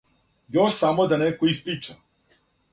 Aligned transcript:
Још 0.55 0.79
само 0.85 1.05
неко 1.13 1.53
да 1.53 1.53
исприча. 1.53 1.99